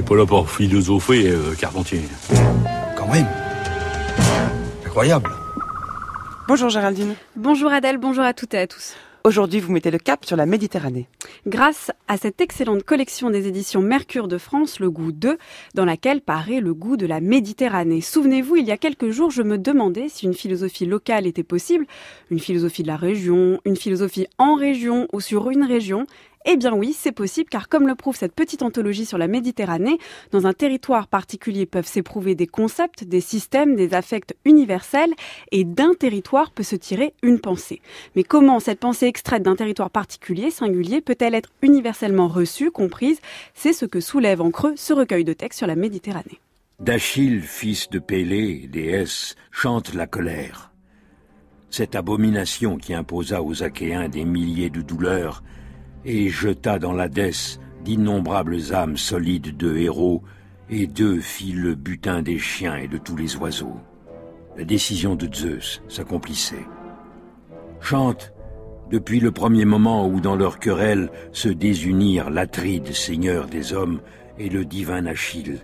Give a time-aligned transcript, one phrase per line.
[0.00, 2.00] n'est pas là pour philosopher, euh, Carpentier.
[2.96, 3.26] Quand même.
[4.86, 5.30] Incroyable.
[6.48, 7.14] Bonjour Géraldine.
[7.36, 8.94] Bonjour Adèle, bonjour à toutes et à tous.
[9.22, 11.06] Aujourd'hui, vous mettez le cap sur la Méditerranée.
[11.46, 15.36] Grâce à cette excellente collection des éditions Mercure de France, le goût 2,
[15.74, 18.00] dans laquelle paraît le goût de la Méditerranée.
[18.00, 21.84] Souvenez-vous, il y a quelques jours, je me demandais si une philosophie locale était possible,
[22.30, 26.06] une philosophie de la région, une philosophie en région ou sur une région.
[26.46, 29.98] Eh bien oui, c'est possible car comme le prouve cette petite anthologie sur la Méditerranée,
[30.32, 35.12] dans un territoire particulier peuvent s'éprouver des concepts, des systèmes, des affects universels
[35.52, 37.82] et d'un territoire peut se tirer une pensée.
[38.16, 43.20] Mais comment cette pensée extraite d'un territoire particulier, singulier, peut-elle être universellement reçue, comprise?
[43.52, 46.40] C'est ce que soulève en creux ce recueil de textes sur la Méditerranée.
[46.78, 50.72] D'Achille, fils de Pélée, déesse, chante la colère.
[51.68, 55.42] Cette abomination qui imposa aux Achéens des milliers de douleurs
[56.04, 60.22] et jeta dans l'Hadès d'innombrables âmes solides de héros,
[60.68, 63.76] et d'eux fit le butin des chiens et de tous les oiseaux.
[64.56, 66.66] La décision de Zeus s'accomplissait.
[67.80, 68.32] Chante,
[68.90, 74.00] depuis le premier moment où dans leur querelle se désunirent l'Atride, seigneur des hommes,
[74.38, 75.60] et le divin Achille.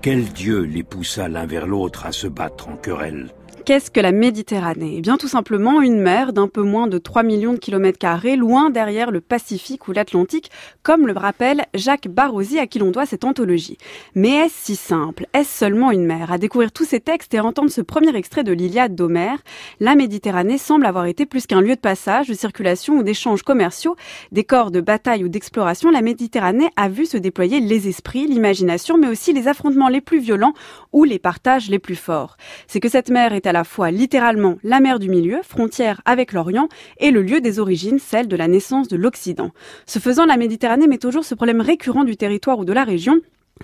[0.00, 3.30] Quel dieu les poussa l'un vers l'autre à se battre en querelle?
[3.68, 4.94] Qu'est-ce que la Méditerranée?
[4.96, 8.34] Eh bien tout simplement une mer d'un peu moins de 3 millions de kilomètres carrés,
[8.34, 10.50] loin derrière le Pacifique ou l'Atlantique,
[10.82, 13.76] comme le rappelle Jacques Barrosi à qui l'on doit cette anthologie.
[14.14, 15.26] Mais est-ce si simple?
[15.34, 16.32] Est-ce seulement une mer?
[16.32, 19.36] À découvrir tous ces textes et entendre ce premier extrait de l'Iliade d'Homère,
[19.80, 23.96] la Méditerranée semble avoir été plus qu'un lieu de passage, de circulation ou d'échanges commerciaux,
[24.32, 25.90] des corps de bataille ou d'exploration.
[25.90, 30.20] La Méditerranée a vu se déployer les esprits, l'imagination, mais aussi les affrontements les plus
[30.20, 30.54] violents
[30.94, 32.38] ou les partages les plus forts.
[32.66, 36.32] C'est que cette mer est à la fois littéralement la mer du milieu, frontière avec
[36.32, 39.50] l'Orient, et le lieu des origines, celle de la naissance de l'Occident.
[39.84, 43.16] Ce faisant, la Méditerranée met toujours ce problème récurrent du territoire ou de la région,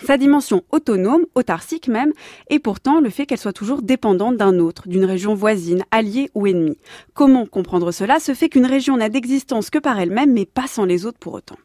[0.03, 2.13] sa dimension autonome, autarcique même,
[2.51, 6.49] et pourtant le fait qu'elle soit toujours dépendante d'un autre, d'une région voisine, alliée ou
[6.49, 6.79] ennemie.
[7.15, 10.87] Comment comprendre cela Ce fait qu'une région n'a d'existence que par elle-même, mais pas sans
[10.87, 11.59] les autres pour autant.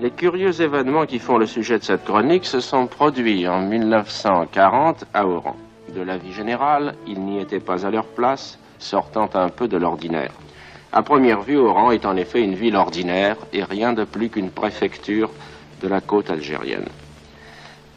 [0.00, 5.04] Les curieux événements qui font le sujet de cette chronique se sont produits en 1940
[5.14, 5.56] à Oran
[5.94, 9.76] de la vie générale, ils n'y étaient pas à leur place, sortant un peu de
[9.76, 10.32] l'ordinaire.
[10.92, 14.50] À première vue, Oran est en effet une ville ordinaire et rien de plus qu'une
[14.50, 15.30] préfecture
[15.80, 16.88] de la côte algérienne.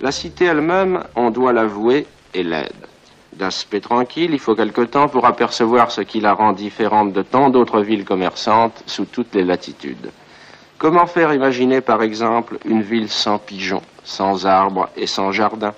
[0.01, 2.71] La cité elle-même, on doit l'avouer, est laide.
[3.33, 7.49] D'aspect tranquille, il faut quelque temps pour apercevoir ce qui la rend différente de tant
[7.49, 10.11] d'autres villes commerçantes sous toutes les latitudes.
[10.77, 15.73] Comment faire imaginer, par exemple, une ville sans pigeons, sans arbres et sans jardins?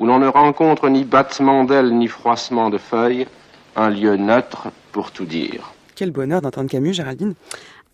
[0.00, 3.26] Où l'on ne rencontre ni battement d'ailes ni froissement de feuilles,
[3.76, 5.72] un lieu neutre pour tout dire.
[5.94, 7.34] Quel bonheur d'entendre Camus, Géraldine.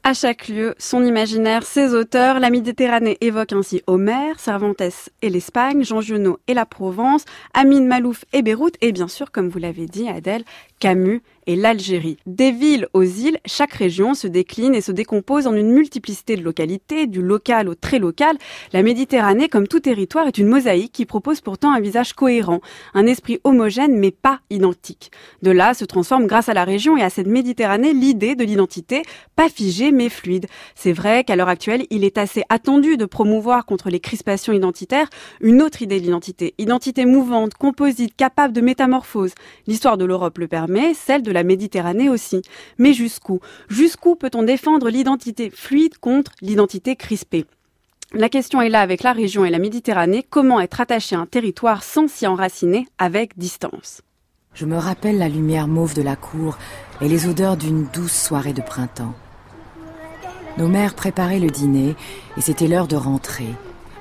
[0.05, 4.81] À chaque lieu, son imaginaire, ses auteurs, la Méditerranée évoque ainsi Homère, Cervantes
[5.21, 7.25] et l'Espagne, Jean Giono et la Provence,
[7.55, 10.45] Amine Malouf et Beyrouth, et bien sûr, comme vous l'avez dit, Adèle,
[10.79, 12.17] Camus et l'Algérie.
[12.27, 16.43] Des villes aux îles, chaque région se décline et se décompose en une multiplicité de
[16.43, 18.37] localités, du local au très local.
[18.73, 22.61] La Méditerranée, comme tout territoire, est une mosaïque qui propose pourtant un visage cohérent,
[22.95, 25.11] un esprit homogène mais pas identique.
[25.43, 29.03] De là se transforme grâce à la région et à cette Méditerranée l'idée de l'identité,
[29.35, 30.47] pas figée mais fluide.
[30.75, 35.09] C'est vrai qu'à l'heure actuelle, il est assez attendu de promouvoir contre les crispations identitaires
[35.41, 36.55] une autre idée de l'identité.
[36.59, 39.33] Identité mouvante, composite, capable de métamorphose.
[39.67, 42.43] L'histoire de l'Europe le permet, celle de la Méditerranée aussi.
[42.79, 43.39] Mais jusqu'où?
[43.69, 47.47] Jusqu'où peut-on défendre l'identité fluide contre l'identité crispée?
[48.13, 51.27] La question est là avec la région et la Méditerranée, comment être attaché à un
[51.27, 54.01] territoire sans s'y enraciner avec distance?
[54.55, 56.57] Je me rappelle la lumière mauve de la cour
[57.03, 59.15] et les odeurs d'une douce soirée de printemps.
[60.57, 61.95] Nos mères préparaient le dîner
[62.39, 63.49] et c'était l'heure de rentrer,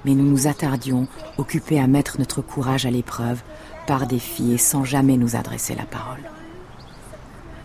[0.06, 1.08] mais nous nous attardions,
[1.38, 3.42] occupés à mettre notre courage à l'épreuve,
[3.88, 6.24] par défi et sans jamais nous adresser la parole.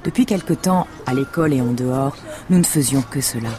[0.05, 2.17] Depuis quelque temps, à l'école et en dehors,
[2.49, 3.51] nous ne faisions que cela.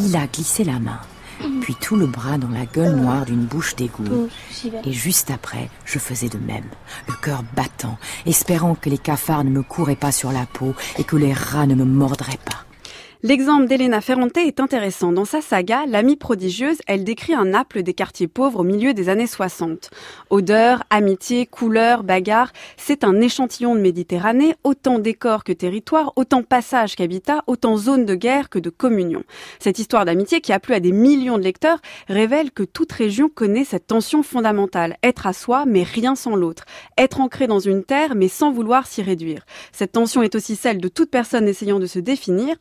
[0.00, 1.00] Il a glissé la main,
[1.60, 4.28] puis tout le bras dans la gueule noire d'une bouche d'égout.
[4.84, 6.64] Et juste après, je faisais de même,
[7.08, 11.04] le cœur battant, espérant que les cafards ne me couraient pas sur la peau et
[11.04, 12.64] que les rats ne me mordraient pas.
[13.24, 15.10] L'exemple d'Elena Ferrante est intéressant.
[15.10, 19.08] Dans sa saga, L'amie prodigieuse, elle décrit un Naples des quartiers pauvres au milieu des
[19.08, 19.90] années 60.
[20.30, 26.94] Odeur, amitié, couleur, bagarre, c'est un échantillon de Méditerranée, autant décor que territoire, autant passage
[26.94, 29.24] qu'habitat, autant zone de guerre que de communion.
[29.58, 33.28] Cette histoire d'amitié qui a plu à des millions de lecteurs révèle que toute région
[33.28, 34.96] connaît cette tension fondamentale.
[35.02, 36.66] Être à soi, mais rien sans l'autre.
[36.96, 39.44] Être ancré dans une terre, mais sans vouloir s'y réduire.
[39.72, 42.54] Cette tension est aussi celle de toute personne essayant de se définir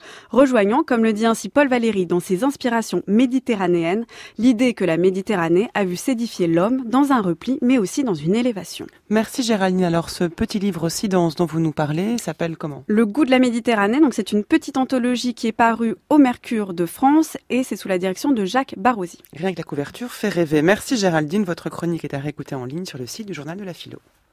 [0.47, 4.05] rejoignant, comme le dit ainsi Paul Valéry dans ses inspirations méditerranéennes,
[4.37, 8.33] l'idée que la Méditerranée a vu s'édifier l'homme dans un repli, mais aussi dans une
[8.33, 8.87] élévation.
[9.09, 9.83] Merci Géraldine.
[9.83, 12.85] Alors ce petit livre si dense dont vous nous parlez s'appelle comment?
[12.87, 16.73] Le goût de la Méditerranée, donc c'est une petite anthologie qui est parue au Mercure
[16.73, 19.17] de France et c'est sous la direction de Jacques Barrosi.
[19.33, 20.61] Rien que la couverture fait rêver.
[20.61, 23.65] Merci Géraldine, votre chronique est à réécouter en ligne sur le site du journal de
[23.65, 23.99] la philo.